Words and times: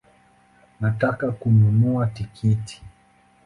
Nataka 0.79 1.31
kununua 1.31 2.07
tikiti 2.07 2.81